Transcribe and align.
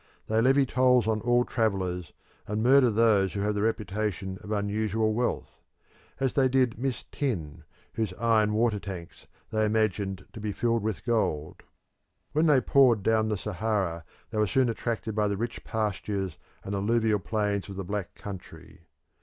They 0.25 0.41
levy 0.41 0.65
tolls 0.65 1.07
on 1.07 1.21
all 1.21 1.45
travellers, 1.45 2.11
and 2.47 2.63
murder 2.63 2.89
those 2.89 3.33
who 3.33 3.41
have 3.41 3.53
the 3.53 3.61
reputation 3.61 4.39
of 4.41 4.49
unusual 4.51 5.13
wealth 5.13 5.59
as 6.19 6.33
they 6.33 6.49
did 6.49 6.79
Miss 6.79 7.05
Tinne, 7.11 7.65
whose 7.93 8.11
iron 8.13 8.53
water 8.53 8.79
tanks 8.79 9.27
they 9.51 9.63
imagined 9.63 10.25
to 10.33 10.39
be 10.39 10.53
filled 10.53 10.81
with 10.81 11.05
gold. 11.05 11.61
When 12.31 12.47
they 12.47 12.61
poured 12.61 13.03
down 13.03 13.25
on 13.25 13.29
the 13.29 13.37
Sahara 13.37 14.03
they 14.31 14.39
were 14.39 14.47
soon 14.47 14.69
attracted 14.69 15.13
by 15.13 15.27
the 15.27 15.37
rich 15.37 15.63
pastures 15.63 16.35
and 16.63 16.73
alluvial 16.73 17.19
plains 17.19 17.69
of 17.69 17.75
the 17.75 17.85
black 17.85 18.15
country. 18.15 18.87